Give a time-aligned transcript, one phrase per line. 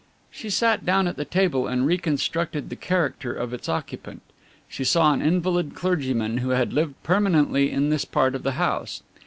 [0.31, 4.23] She sat down at the table and reconstructed the character of its occupant.
[4.67, 9.03] She saw an invalid clergyman who had lived permanently in this part of the house.